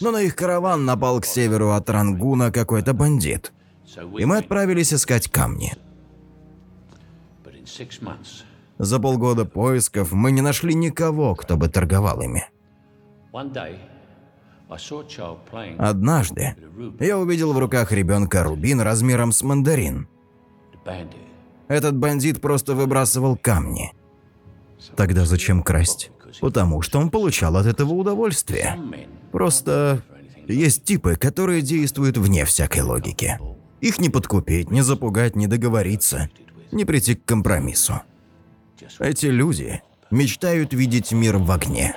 Но 0.00 0.10
на 0.10 0.22
их 0.22 0.34
караван 0.34 0.84
напал 0.84 1.20
к 1.20 1.26
северу 1.26 1.70
от 1.70 1.88
Рангуна 1.88 2.50
какой-то 2.50 2.92
бандит. 2.94 3.52
И 4.18 4.24
мы 4.24 4.38
отправились 4.38 4.92
искать 4.92 5.30
камни. 5.30 5.72
За 8.78 8.98
полгода 8.98 9.44
поисков 9.44 10.12
мы 10.12 10.32
не 10.32 10.40
нашли 10.40 10.74
никого, 10.74 11.34
кто 11.34 11.56
бы 11.56 11.68
торговал 11.68 12.20
ими. 12.20 12.44
Однажды 15.78 16.56
я 17.00 17.18
увидел 17.18 17.52
в 17.52 17.58
руках 17.58 17.92
ребенка 17.92 18.42
рубин 18.42 18.80
размером 18.80 19.32
с 19.32 19.42
мандарин. 19.42 20.08
Этот 21.68 21.96
бандит 21.96 22.40
просто 22.40 22.74
выбрасывал 22.74 23.36
камни. 23.36 23.92
Тогда 24.96 25.24
зачем 25.24 25.62
красть? 25.62 26.10
Потому 26.40 26.82
что 26.82 26.98
он 26.98 27.10
получал 27.10 27.56
от 27.56 27.66
этого 27.66 27.94
удовольствие. 27.94 28.78
Просто 29.32 30.02
есть 30.46 30.84
типы, 30.84 31.16
которые 31.16 31.62
действуют 31.62 32.18
вне 32.18 32.44
всякой 32.44 32.82
логики. 32.82 33.38
Их 33.80 33.98
не 33.98 34.10
подкупить, 34.10 34.70
не 34.70 34.82
запугать, 34.82 35.36
не 35.36 35.46
договориться, 35.46 36.30
не 36.72 36.84
прийти 36.84 37.14
к 37.14 37.24
компромиссу. 37.24 38.02
Эти 38.98 39.26
люди 39.26 39.82
мечтают 40.10 40.72
видеть 40.72 41.12
мир 41.12 41.38
в 41.38 41.50
огне. 41.50 41.96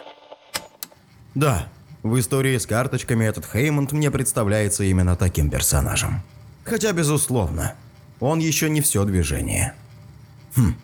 Да, 1.35 1.67
в 2.03 2.17
истории 2.19 2.57
с 2.57 2.65
карточками 2.65 3.25
этот 3.25 3.45
Хеймонд 3.45 3.91
мне 3.91 4.09
представляется 4.11 4.83
именно 4.83 5.15
таким 5.15 5.49
персонажем. 5.49 6.23
Хотя, 6.63 6.91
безусловно, 6.91 7.75
он 8.19 8.39
еще 8.39 8.69
не 8.69 8.81
все 8.81 9.03
движение. 9.05 9.73
Хм, 10.55 10.75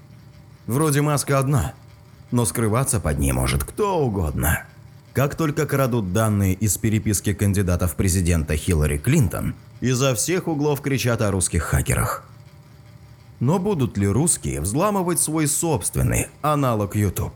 вроде 0.67 1.01
маска 1.01 1.39
одна, 1.39 1.73
но 2.31 2.45
скрываться 2.45 2.99
под 2.99 3.19
ней 3.19 3.31
может 3.31 3.63
кто 3.63 4.03
угодно. 4.03 4.65
Как 5.13 5.35
только 5.35 5.67
крадут 5.67 6.11
данные 6.11 6.55
из 6.55 6.77
переписки 6.77 7.33
кандидатов 7.33 7.93
в 7.93 7.95
президента 7.95 8.57
Хиллари 8.57 8.97
Клинтон, 8.97 9.53
изо 9.79 10.15
всех 10.15 10.47
углов 10.47 10.81
кричат 10.81 11.21
о 11.21 11.29
русских 11.29 11.63
хакерах. 11.63 12.23
Но 13.39 13.59
будут 13.59 13.97
ли 13.97 14.07
русские 14.07 14.61
взламывать 14.61 15.19
свой 15.19 15.47
собственный 15.47 16.27
аналог 16.41 16.95
YouTube? 16.95 17.33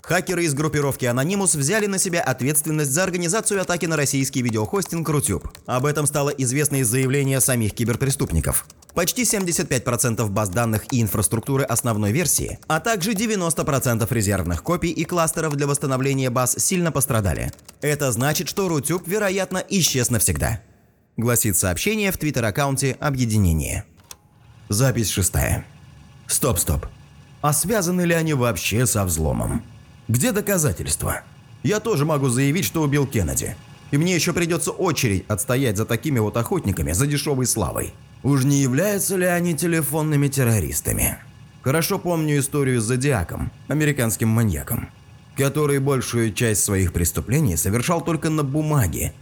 Хакеры 0.00 0.44
из 0.44 0.54
группировки 0.54 1.04
Anonymous 1.04 1.58
взяли 1.58 1.84
на 1.84 1.98
себя 1.98 2.22
ответственность 2.22 2.92
за 2.92 3.02
организацию 3.02 3.60
атаки 3.60 3.84
на 3.84 3.96
российский 3.96 4.40
видеохостинг 4.40 5.06
Рутюб. 5.06 5.46
Об 5.66 5.84
этом 5.84 6.06
стало 6.06 6.30
известно 6.30 6.76
из 6.76 6.88
заявления 6.88 7.40
самих 7.40 7.74
киберпреступников. 7.74 8.64
Почти 8.94 9.22
75% 9.22 10.26
баз 10.28 10.48
данных 10.48 10.92
и 10.92 11.00
инфраструктуры 11.02 11.64
основной 11.64 12.12
версии, 12.12 12.58
а 12.66 12.80
также 12.80 13.12
90% 13.12 14.06
резервных 14.10 14.62
копий 14.62 14.90
и 14.90 15.04
кластеров 15.04 15.56
для 15.56 15.66
восстановления 15.66 16.30
баз 16.30 16.56
сильно 16.58 16.92
пострадали. 16.92 17.52
Это 17.80 18.12
значит, 18.12 18.48
что 18.48 18.68
Рутюб, 18.68 19.06
вероятно, 19.06 19.62
исчез 19.68 20.10
навсегда. 20.10 20.60
Гласит 21.16 21.56
сообщение 21.56 22.12
в 22.12 22.18
твиттер-аккаунте 22.18 22.96
объединения. 23.00 23.84
Запись 24.68 25.10
шестая. 25.10 25.64
Стоп-стоп. 26.26 26.86
А 27.40 27.52
связаны 27.52 28.02
ли 28.02 28.14
они 28.14 28.34
вообще 28.34 28.86
со 28.86 29.04
взломом? 29.04 29.64
Где 30.08 30.32
доказательства? 30.32 31.22
Я 31.62 31.80
тоже 31.80 32.04
могу 32.04 32.28
заявить, 32.28 32.64
что 32.64 32.82
убил 32.82 33.06
Кеннеди. 33.06 33.56
И 33.90 33.96
мне 33.96 34.14
еще 34.14 34.32
придется 34.32 34.70
очередь 34.70 35.24
отстоять 35.28 35.76
за 35.76 35.84
такими 35.84 36.18
вот 36.18 36.36
охотниками 36.36 36.92
за 36.92 37.06
дешевой 37.06 37.46
славой. 37.46 37.94
Уж 38.22 38.44
не 38.44 38.62
являются 38.62 39.16
ли 39.16 39.26
они 39.26 39.54
телефонными 39.54 40.28
террористами? 40.28 41.18
Хорошо 41.62 41.98
помню 41.98 42.38
историю 42.38 42.80
с 42.80 42.84
Зодиаком, 42.84 43.52
американским 43.68 44.28
маньяком, 44.28 44.88
который 45.36 45.78
большую 45.78 46.32
часть 46.32 46.64
своих 46.64 46.92
преступлений 46.92 47.56
совершал 47.56 48.00
только 48.00 48.30
на 48.30 48.42
бумаге, 48.42 49.12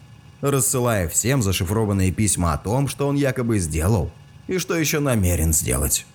рассылая 0.40 1.08
всем 1.08 1.42
зашифрованные 1.42 2.12
письма 2.12 2.54
о 2.54 2.58
том, 2.58 2.88
что 2.88 3.08
он 3.08 3.16
якобы 3.16 3.58
сделал 3.58 4.10
и 4.46 4.58
что 4.58 4.76
еще 4.76 5.00
намерен 5.00 5.52
сделать. 5.52 6.06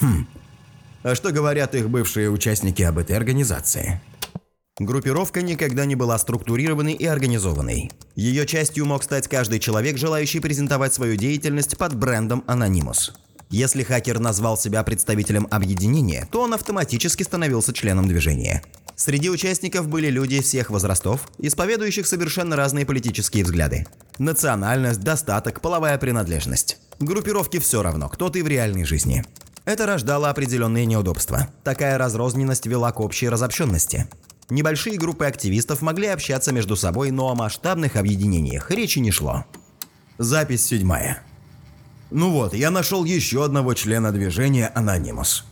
Хм, 0.00 0.26
а 1.02 1.14
что 1.14 1.32
говорят 1.32 1.74
их 1.74 1.88
бывшие 1.88 2.30
участники 2.30 2.82
об 2.82 2.98
этой 2.98 3.16
организации? 3.16 4.00
Группировка 4.78 5.42
никогда 5.42 5.84
не 5.86 5.96
была 5.96 6.16
структурированной 6.18 6.92
и 6.92 7.04
организованной. 7.04 7.90
Ее 8.14 8.46
частью 8.46 8.86
мог 8.86 9.02
стать 9.02 9.26
каждый 9.26 9.58
человек, 9.58 9.98
желающий 9.98 10.38
презентовать 10.38 10.94
свою 10.94 11.16
деятельность 11.16 11.76
под 11.76 11.94
брендом 11.96 12.44
Anonymous. 12.46 13.10
Если 13.50 13.82
хакер 13.82 14.20
назвал 14.20 14.56
себя 14.56 14.82
представителем 14.84 15.48
объединения, 15.50 16.28
то 16.30 16.42
он 16.42 16.54
автоматически 16.54 17.22
становился 17.22 17.72
членом 17.72 18.06
движения. 18.06 18.62
Среди 18.94 19.30
участников 19.30 19.88
были 19.88 20.10
люди 20.10 20.42
всех 20.42 20.70
возрастов, 20.70 21.28
исповедующих 21.38 22.06
совершенно 22.06 22.56
разные 22.56 22.84
политические 22.84 23.44
взгляды. 23.44 23.86
Национальность, 24.18 25.00
достаток, 25.00 25.60
половая 25.60 25.98
принадлежность. 25.98 26.78
Группировке 27.00 27.58
все 27.58 27.82
равно, 27.82 28.08
кто 28.08 28.28
ты 28.28 28.44
в 28.44 28.48
реальной 28.48 28.84
жизни. 28.84 29.24
Это 29.64 29.86
рождало 29.86 30.30
определенные 30.30 30.86
неудобства. 30.86 31.48
Такая 31.62 31.96
разрозненность 31.96 32.66
вела 32.66 32.90
к 32.90 33.00
общей 33.00 33.28
разобщенности. 33.28 34.08
Небольшие 34.50 34.96
группы 34.96 35.26
активистов 35.26 35.82
могли 35.82 36.06
общаться 36.06 36.52
между 36.52 36.74
собой, 36.74 37.10
но 37.10 37.28
о 37.28 37.34
масштабных 37.34 37.96
объединениях 37.96 38.70
речи 38.70 38.98
не 38.98 39.10
шло. 39.10 39.44
Запись 40.16 40.64
седьмая. 40.64 41.22
Ну 42.10 42.30
вот, 42.30 42.54
я 42.54 42.70
нашел 42.70 43.04
еще 43.04 43.44
одного 43.44 43.74
члена 43.74 44.10
движения 44.10 44.68
Анонимус. 44.74 45.44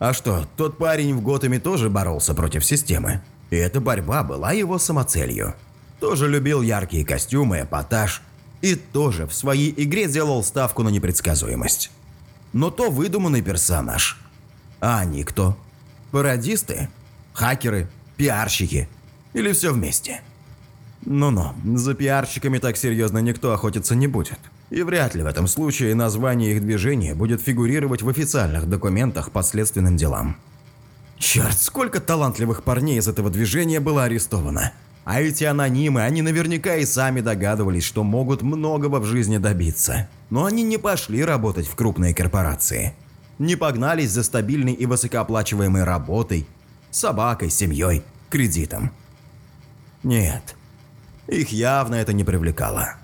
А 0.00 0.12
что, 0.12 0.48
тот 0.56 0.78
парень 0.78 1.14
в 1.14 1.22
Готэме 1.22 1.60
тоже 1.60 1.88
боролся 1.88 2.34
против 2.34 2.64
системы. 2.64 3.22
И 3.50 3.56
эта 3.56 3.80
борьба 3.80 4.24
была 4.24 4.50
его 4.50 4.78
самоцелью. 4.78 5.54
Тоже 6.00 6.28
любил 6.28 6.60
яркие 6.60 7.06
костюмы, 7.06 7.60
эпатаж. 7.62 8.20
И 8.60 8.74
тоже 8.74 9.26
в 9.28 9.34
своей 9.34 9.72
игре 9.76 10.08
делал 10.08 10.42
ставку 10.42 10.82
на 10.82 10.88
непредсказуемость. 10.88 11.92
Но 12.52 12.70
то 12.70 12.90
выдуманный 12.90 13.42
персонаж. 13.42 14.18
А 14.80 14.98
они 14.98 15.22
кто? 15.22 15.56
Пародисты? 16.10 16.88
Хакеры? 17.32 17.88
Пиарщики? 18.16 18.88
Или 19.32 19.52
все 19.52 19.72
вместе? 19.72 20.22
Ну-ну, 21.04 21.54
за 21.76 21.94
пиарщиками 21.94 22.58
так 22.58 22.76
серьезно 22.76 23.18
никто 23.18 23.52
охотиться 23.52 23.94
не 23.94 24.06
будет. 24.06 24.38
И 24.70 24.82
вряд 24.82 25.14
ли 25.14 25.22
в 25.22 25.26
этом 25.26 25.46
случае 25.46 25.94
название 25.94 26.56
их 26.56 26.62
движения 26.62 27.14
будет 27.14 27.42
фигурировать 27.42 28.02
в 28.02 28.08
официальных 28.08 28.68
документах 28.68 29.30
по 29.30 29.42
следственным 29.42 29.96
делам. 29.96 30.36
Черт, 31.18 31.58
сколько 31.58 32.00
талантливых 32.00 32.62
парней 32.62 32.98
из 32.98 33.08
этого 33.08 33.30
движения 33.30 33.80
было 33.80 34.04
арестовано. 34.04 34.72
А 35.04 35.20
эти 35.20 35.44
анонимы, 35.44 36.02
они 36.02 36.22
наверняка 36.22 36.76
и 36.76 36.86
сами 36.86 37.20
догадывались, 37.20 37.84
что 37.84 38.02
могут 38.02 38.42
многого 38.42 39.00
в 39.00 39.04
жизни 39.04 39.36
добиться. 39.36 40.08
Но 40.30 40.46
они 40.46 40.62
не 40.62 40.78
пошли 40.78 41.22
работать 41.22 41.66
в 41.66 41.74
крупные 41.74 42.14
корпорации. 42.14 42.94
Не 43.38 43.56
погнались 43.56 44.10
за 44.10 44.22
стабильной 44.22 44.72
и 44.72 44.86
высокооплачиваемой 44.86 45.84
работой, 45.84 46.46
собакой, 46.94 47.50
семьей, 47.50 48.02
кредитом. 48.30 48.90
Нет, 50.02 50.54
их 51.26 51.50
явно 51.50 51.96
это 51.96 52.12
не 52.12 52.24
привлекало. 52.24 52.96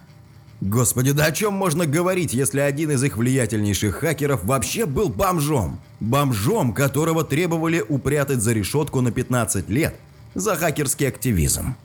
Господи, 0.60 1.12
да 1.12 1.24
о 1.24 1.32
чем 1.32 1.54
можно 1.54 1.86
говорить, 1.86 2.34
если 2.34 2.60
один 2.60 2.90
из 2.90 3.02
их 3.02 3.16
влиятельнейших 3.16 3.96
хакеров 3.96 4.44
вообще 4.44 4.84
был 4.84 5.08
бомжом? 5.08 5.80
Бомжом, 6.00 6.74
которого 6.74 7.24
требовали 7.24 7.80
упрятать 7.80 8.42
за 8.42 8.52
решетку 8.52 9.00
на 9.00 9.10
15 9.10 9.70
лет 9.70 9.94
за 10.34 10.56
хакерский 10.56 11.08
активизм. 11.08 11.76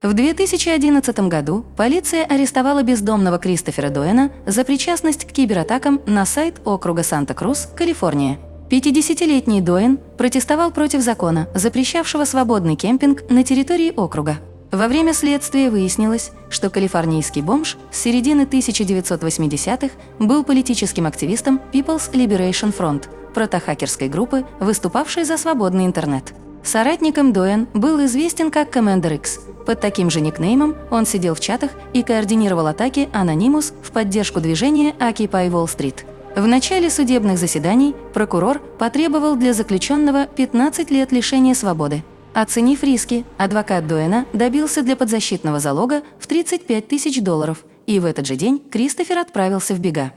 В 0.00 0.12
2011 0.12 1.18
году 1.28 1.66
полиция 1.76 2.24
арестовала 2.24 2.84
бездомного 2.84 3.38
Кристофера 3.38 3.90
Дуэна 3.90 4.30
за 4.46 4.64
причастность 4.64 5.24
к 5.24 5.32
кибератакам 5.32 6.00
на 6.06 6.24
сайт 6.24 6.60
округа 6.64 7.02
Санта-Крус, 7.02 7.68
Калифорния. 7.74 8.38
50-летний 8.70 9.62
Дуэн 9.62 9.98
протестовал 10.18 10.70
против 10.70 11.00
закона, 11.00 11.48
запрещавшего 11.54 12.24
свободный 12.24 12.76
кемпинг 12.76 13.22
на 13.30 13.42
территории 13.42 13.92
округа. 13.96 14.38
Во 14.70 14.88
время 14.88 15.14
следствия 15.14 15.70
выяснилось, 15.70 16.32
что 16.50 16.68
калифорнийский 16.68 17.40
бомж 17.40 17.78
с 17.90 17.98
середины 17.98 18.42
1980-х 18.42 19.94
был 20.18 20.44
политическим 20.44 21.06
активистом 21.06 21.62
People's 21.72 22.12
Liberation 22.12 22.76
Front, 22.76 23.08
протохакерской 23.32 24.08
группы, 24.08 24.44
выступавшей 24.60 25.24
за 25.24 25.38
свободный 25.38 25.86
интернет. 25.86 26.34
Соратником 26.62 27.32
Дуэн 27.32 27.66
был 27.72 28.04
известен 28.04 28.50
как 28.50 28.76
Commander 28.76 29.14
X. 29.14 29.40
Под 29.64 29.80
таким 29.80 30.10
же 30.10 30.20
никнеймом 30.20 30.74
он 30.90 31.06
сидел 31.06 31.34
в 31.34 31.40
чатах 31.40 31.70
и 31.94 32.02
координировал 32.02 32.66
атаки 32.66 33.08
Anonymous 33.14 33.72
в 33.82 33.92
поддержку 33.92 34.40
движения 34.40 34.92
Occupy 34.98 35.50
Wall 35.50 35.64
Street. 35.64 36.04
В 36.38 36.46
начале 36.46 36.88
судебных 36.88 37.36
заседаний 37.36 37.96
прокурор 38.14 38.60
потребовал 38.60 39.34
для 39.34 39.52
заключенного 39.52 40.28
15 40.28 40.88
лет 40.92 41.10
лишения 41.10 41.52
свободы. 41.52 42.04
Оценив 42.32 42.84
риски, 42.84 43.24
адвокат 43.38 43.88
Дуэна 43.88 44.24
добился 44.32 44.84
для 44.84 44.94
подзащитного 44.94 45.58
залога 45.58 46.02
в 46.20 46.28
35 46.28 46.86
тысяч 46.86 47.20
долларов, 47.20 47.64
и 47.88 47.98
в 47.98 48.04
этот 48.04 48.24
же 48.24 48.36
день 48.36 48.62
Кристофер 48.70 49.18
отправился 49.18 49.74
в 49.74 49.80
бега. 49.80 50.12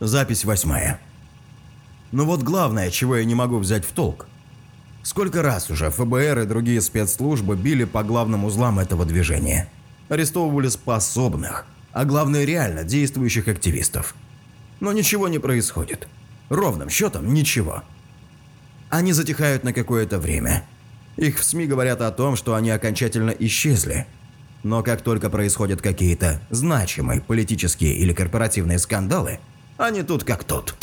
Запись 0.00 0.44
восьмая. 0.44 1.00
Ну 2.10 2.26
вот 2.26 2.42
главное, 2.42 2.90
чего 2.90 3.16
я 3.16 3.24
не 3.24 3.34
могу 3.34 3.56
взять 3.56 3.86
в 3.86 3.92
толк. 3.92 4.26
Сколько 5.02 5.40
раз 5.40 5.70
уже 5.70 5.88
ФБР 5.88 6.40
и 6.40 6.44
другие 6.44 6.82
спецслужбы 6.82 7.56
били 7.56 7.84
по 7.84 8.02
главным 8.02 8.44
узлам 8.44 8.80
этого 8.80 9.06
движения. 9.06 9.70
Арестовывали 10.10 10.68
способных, 10.68 11.64
а 11.94 12.04
главное 12.04 12.44
реально 12.44 12.84
действующих 12.84 13.48
активистов. 13.48 14.14
Но 14.82 14.90
ничего 14.92 15.28
не 15.28 15.38
происходит. 15.38 16.08
Ровным 16.48 16.90
счетом 16.90 17.32
ничего. 17.32 17.84
Они 18.90 19.12
затихают 19.12 19.62
на 19.62 19.72
какое-то 19.72 20.18
время. 20.18 20.64
Их 21.16 21.38
в 21.38 21.44
СМИ 21.44 21.66
говорят 21.66 22.00
о 22.00 22.10
том, 22.10 22.34
что 22.34 22.56
они 22.56 22.70
окончательно 22.70 23.30
исчезли. 23.30 24.08
Но 24.64 24.82
как 24.82 25.02
только 25.02 25.30
происходят 25.30 25.80
какие-то 25.80 26.42
значимые 26.50 27.20
политические 27.20 27.94
или 27.94 28.12
корпоративные 28.12 28.80
скандалы, 28.80 29.38
они 29.76 30.02
тут 30.02 30.24
как 30.24 30.42
тут. 30.42 30.74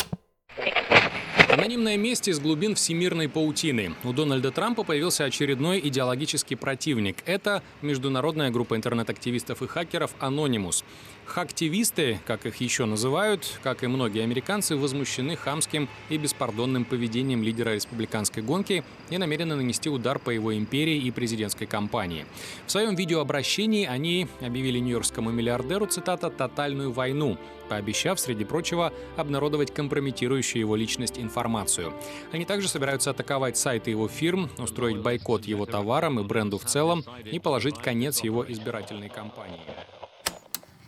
Анонимная 1.50 1.96
месть 1.96 2.28
из 2.28 2.38
глубин 2.38 2.76
всемирной 2.76 3.28
паутины. 3.28 3.94
У 4.04 4.12
Дональда 4.12 4.50
Трампа 4.50 4.84
появился 4.84 5.24
очередной 5.24 5.80
идеологический 5.80 6.54
противник. 6.54 7.18
Это 7.26 7.62
международная 7.82 8.50
группа 8.50 8.76
интернет-активистов 8.76 9.60
и 9.60 9.66
хакеров 9.66 10.12
Anonymous. 10.20 10.84
Хактивисты, 11.30 12.18
как 12.26 12.44
их 12.44 12.56
еще 12.56 12.86
называют, 12.86 13.60
как 13.62 13.84
и 13.84 13.86
многие 13.86 14.24
американцы, 14.24 14.74
возмущены 14.74 15.36
хамским 15.36 15.88
и 16.08 16.18
беспардонным 16.18 16.84
поведением 16.84 17.44
лидера 17.44 17.72
республиканской 17.72 18.42
гонки 18.42 18.82
и 19.10 19.16
намерены 19.16 19.54
нанести 19.54 19.88
удар 19.88 20.18
по 20.18 20.30
его 20.30 20.56
империи 20.56 20.96
и 20.96 21.12
президентской 21.12 21.66
кампании. 21.66 22.26
В 22.66 22.72
своем 22.72 22.96
видеообращении 22.96 23.86
они 23.86 24.26
объявили 24.40 24.80
нью-йоркскому 24.80 25.30
миллиардеру, 25.30 25.86
цитата, 25.86 26.30
«тотальную 26.30 26.90
войну», 26.90 27.38
пообещав, 27.68 28.18
среди 28.18 28.44
прочего, 28.44 28.92
обнародовать 29.16 29.72
компрометирующую 29.72 30.58
его 30.58 30.74
личность 30.74 31.16
информацию. 31.16 31.92
Они 32.32 32.44
также 32.44 32.66
собираются 32.66 33.10
атаковать 33.10 33.56
сайты 33.56 33.90
его 33.90 34.08
фирм, 34.08 34.50
устроить 34.58 34.98
бойкот 34.98 35.44
его 35.44 35.64
товарам 35.64 36.18
и 36.18 36.24
бренду 36.24 36.58
в 36.58 36.64
целом 36.64 37.04
и 37.24 37.38
положить 37.38 37.78
конец 37.78 38.24
его 38.24 38.44
избирательной 38.50 39.10
кампании. 39.10 39.60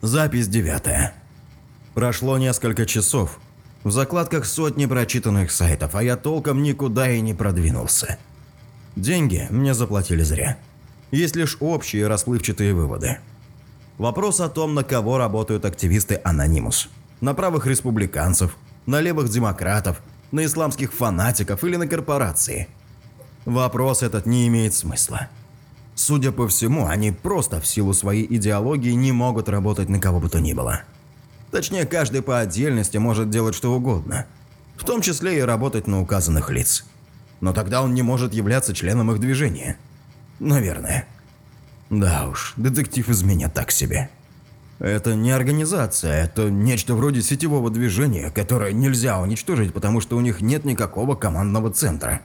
Запись 0.03 0.49
девятая. 0.49 1.15
Прошло 1.95 2.37
несколько 2.37 2.87
часов. 2.87 3.39
В 3.85 3.93
закладках 3.93 4.47
сотни 4.47 4.87
прочитанных 4.87 5.53
сайтов, 5.53 5.95
а 5.95 6.03
я 6.03 6.17
толком 6.17 6.65
никуда 6.65 7.09
и 7.09 7.21
не 7.21 7.35
продвинулся. 7.35 8.19
Деньги 8.97 9.47
мне 9.51 9.75
заплатили 9.75 10.25
зря. 10.25 10.59
Есть 11.13 11.37
лишь 11.37 11.57
общие 11.61 12.09
расплывчатые 12.09 12.75
выводы. 12.75 13.19
Вопрос 13.97 14.41
о 14.41 14.49
том, 14.49 14.75
на 14.75 14.83
кого 14.83 15.19
работают 15.19 15.65
активисты 15.65 16.21
Anonymous. 16.25 16.89
На 17.21 17.33
правых 17.33 17.69
республиканцев, 17.69 18.57
на 18.87 19.01
левых 19.01 19.29
демократов, 19.29 20.03
на 20.33 20.45
исламских 20.45 20.93
фанатиков 20.93 21.63
или 21.63 21.77
на 21.77 21.87
корпорации. 21.87 22.67
Вопрос 23.45 24.03
этот 24.03 24.27
не 24.27 24.49
имеет 24.49 24.75
смысла. 24.75 25.29
Судя 26.05 26.33
по 26.33 26.49
всему, 26.49 26.89
они 26.89 27.13
просто 27.13 27.61
в 27.61 27.67
силу 27.69 27.95
своей 27.95 28.27
идеологии 28.29 28.91
не 28.91 29.13
могут 29.13 29.49
работать 29.49 29.89
на 29.89 30.01
кого 30.01 30.19
бы 30.19 30.29
то 30.29 30.41
ни 30.41 30.53
было. 30.53 30.83
Точнее, 31.53 31.87
каждый 31.87 32.23
по 32.23 32.41
отдельности 32.41 32.97
может 32.97 33.31
делать 33.31 33.55
что 33.55 33.73
угодно, 33.73 34.27
в 34.77 34.85
том 34.85 35.01
числе 35.01 35.39
и 35.39 35.43
работать 35.43 35.87
на 35.87 36.01
указанных 36.01 36.51
лиц. 36.51 36.85
Но 37.41 37.53
тогда 37.53 37.83
он 37.83 37.95
не 37.95 38.03
может 38.03 38.35
являться 38.35 38.75
членом 38.75 39.13
их 39.13 39.21
движения. 39.21 39.77
Наверное. 40.41 41.07
Да 41.89 42.27
уж, 42.27 42.55
детектив 42.57 43.09
из 43.09 43.23
меня 43.23 43.49
так 43.49 43.71
себе. 43.71 44.11
Это 44.81 45.15
не 45.15 45.31
организация, 45.31 46.25
это 46.25 46.51
нечто 46.51 46.97
вроде 46.97 47.23
сетевого 47.23 47.71
движения, 47.71 48.33
которое 48.33 48.73
нельзя 48.73 49.21
уничтожить, 49.21 49.73
потому 49.73 50.01
что 50.01 50.17
у 50.17 50.21
них 50.21 50.41
нет 50.41 50.65
никакого 50.65 51.15
командного 51.15 51.71
центра. 51.71 52.23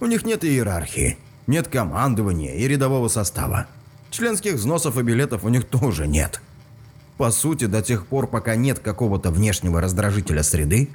У 0.00 0.06
них 0.06 0.24
нет 0.24 0.44
иерархии, 0.44 1.18
нет 1.46 1.68
командования 1.68 2.54
и 2.54 2.66
рядового 2.66 3.08
состава. 3.08 3.66
Членских 4.10 4.54
взносов 4.54 4.98
и 4.98 5.02
билетов 5.02 5.44
у 5.44 5.48
них 5.48 5.64
тоже 5.64 6.06
нет. 6.06 6.40
По 7.16 7.30
сути, 7.30 7.66
до 7.66 7.82
тех 7.82 8.06
пор, 8.06 8.26
пока 8.26 8.56
нет 8.56 8.78
какого-то 8.78 9.30
внешнего 9.30 9.80
раздражителя 9.80 10.42
среды, 10.42 10.90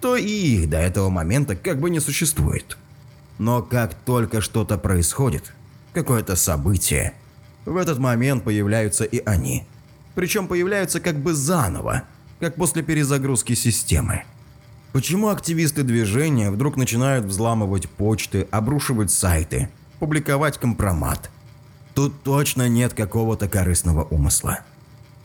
то 0.00 0.16
и 0.16 0.24
их 0.26 0.68
до 0.70 0.78
этого 0.78 1.10
момента 1.10 1.54
как 1.54 1.78
бы 1.78 1.90
не 1.90 2.00
существует. 2.00 2.76
Но 3.38 3.62
как 3.62 3.94
только 3.94 4.40
что-то 4.40 4.78
происходит, 4.78 5.52
какое-то 5.92 6.36
событие, 6.36 7.14
в 7.64 7.76
этот 7.76 7.98
момент 7.98 8.44
появляются 8.44 9.04
и 9.04 9.22
они. 9.24 9.66
Причем 10.14 10.48
появляются 10.48 11.00
как 11.00 11.18
бы 11.18 11.34
заново, 11.34 12.02
как 12.40 12.56
после 12.56 12.82
перезагрузки 12.82 13.54
системы. 13.54 14.24
Почему 14.92 15.28
активисты 15.28 15.84
движения 15.84 16.50
вдруг 16.50 16.76
начинают 16.76 17.26
взламывать 17.26 17.88
почты, 17.88 18.48
обрушивать 18.50 19.12
сайты, 19.12 19.68
публиковать 20.00 20.58
компромат? 20.58 21.30
Тут 21.94 22.22
точно 22.24 22.68
нет 22.68 22.94
какого-то 22.94 23.48
корыстного 23.48 24.04
умысла. 24.04 24.60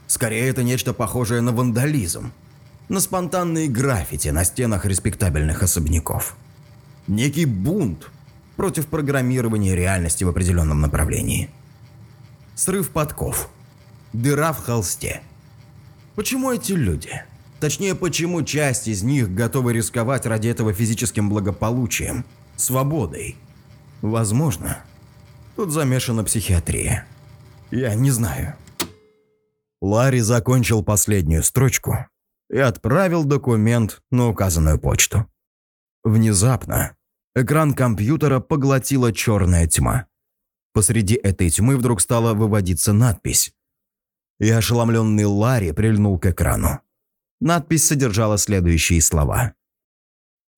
Скорее, 0.06 0.50
это 0.50 0.64
нечто 0.64 0.94
похожее 0.94 1.42
на 1.42 1.52
вандализм, 1.52 2.32
на 2.90 3.00
спонтанные 3.00 3.68
граффити 3.68 4.28
на 4.28 4.44
стенах 4.44 4.86
респектабельных 4.86 5.64
особняков. 5.64 6.36
Некий 7.08 7.46
бунт 7.46 8.12
против 8.56 8.88
программирования 8.88 9.76
реальности 9.76 10.24
в 10.24 10.30
определенном 10.30 10.82
направлении. 10.82 11.50
Срыв 12.56 12.90
подков. 12.90 13.50
Дыра 14.14 14.54
в 14.54 14.64
холсте. 14.64 15.22
Почему 16.16 16.52
эти 16.52 16.74
люди? 16.74 17.24
Точнее, 17.60 17.96
почему 17.96 18.44
часть 18.44 18.88
из 18.88 19.04
них 19.04 19.34
готовы 19.34 19.74
рисковать 19.74 20.26
ради 20.26 20.48
этого 20.50 20.74
физическим 20.74 21.30
благополучием, 21.30 22.26
свободой? 22.56 23.36
Возможно, 24.06 24.84
тут 25.56 25.72
замешана 25.72 26.24
психиатрия. 26.24 27.08
Я 27.72 27.96
не 27.96 28.12
знаю. 28.12 28.54
Ларри 29.82 30.20
закончил 30.20 30.84
последнюю 30.84 31.42
строчку 31.42 32.06
и 32.52 32.60
отправил 32.60 33.24
документ 33.26 34.04
на 34.12 34.28
указанную 34.28 34.80
почту. 34.80 35.26
Внезапно 36.04 36.96
экран 37.36 37.74
компьютера 37.74 38.40
поглотила 38.40 39.12
черная 39.12 39.66
тьма. 39.68 40.06
Посреди 40.72 41.16
этой 41.16 41.50
тьмы 41.50 41.76
вдруг 41.76 42.00
стала 42.00 42.36
выводиться 42.36 42.94
надпись. 42.94 43.56
И 44.40 44.48
ошеломленный 44.52 45.26
Ларри 45.26 45.72
прильнул 45.72 46.20
к 46.20 46.28
экрану. 46.28 46.80
Надпись 47.42 47.88
содержала 47.88 48.38
следующие 48.38 49.02
слова. 49.02 49.56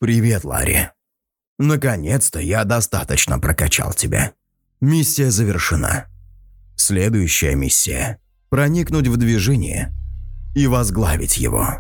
«Привет, 0.02 0.44
Ларри. 0.44 0.90
Наконец-то 1.58 2.40
я 2.40 2.64
достаточно 2.64 3.40
прокачал 3.40 3.94
тебя. 3.94 4.34
Миссия 4.82 5.32
завершена. 5.32 6.06
Следующая 6.76 7.56
миссия– 7.56 8.20
проникнуть 8.50 9.08
в 9.08 9.18
движение 9.18 9.94
и 10.56 10.68
возглавить 10.68 11.38
его». 11.38 11.80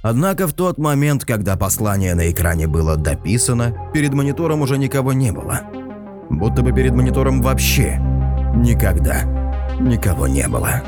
Однако 0.00 0.46
в 0.46 0.52
тот 0.52 0.78
момент, 0.78 1.24
когда 1.24 1.56
послание 1.56 2.14
на 2.14 2.30
экране 2.30 2.68
было 2.68 2.96
дописано, 2.96 3.90
перед 3.92 4.14
монитором 4.14 4.60
уже 4.60 4.78
никого 4.78 5.12
не 5.12 5.32
было– 5.32 5.62
будто 6.30 6.62
бы 6.62 6.72
перед 6.72 6.94
монитором 6.94 7.40
вообще 7.42 7.98
никогда 8.54 9.22
никого 9.80 10.26
не 10.26 10.46
было. 10.48 10.82